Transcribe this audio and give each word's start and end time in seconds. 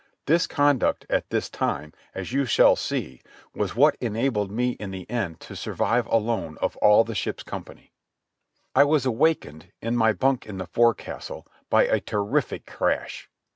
This 0.25 0.47
conduct 0.47 1.05
at 1.11 1.29
this 1.29 1.47
time, 1.47 1.93
as 2.15 2.33
you 2.33 2.43
shall 2.45 2.75
see, 2.75 3.21
was 3.53 3.75
what 3.75 3.97
enabled 4.01 4.49
me 4.49 4.71
in 4.79 4.89
the 4.89 5.07
end 5.11 5.39
to 5.41 5.55
survive 5.55 6.07
alone 6.07 6.57
of 6.59 6.75
all 6.77 7.03
the 7.03 7.13
ship's 7.13 7.43
company. 7.43 7.91
I 8.73 8.83
was 8.83 9.05
awakened, 9.05 9.71
in 9.79 9.95
my 9.95 10.11
bunk 10.11 10.47
in 10.47 10.57
the 10.57 10.65
forecastle, 10.65 11.45
by 11.69 11.83
a 11.83 11.99
terrific 11.99 12.65
crash. 12.65 13.29